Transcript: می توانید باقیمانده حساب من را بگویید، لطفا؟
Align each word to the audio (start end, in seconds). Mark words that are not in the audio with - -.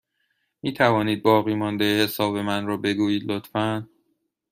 می 0.61 0.73
توانید 0.73 1.23
باقیمانده 1.23 2.03
حساب 2.03 2.37
من 2.37 2.65
را 2.65 2.77
بگویید، 2.77 3.31
لطفا؟ 3.31 3.87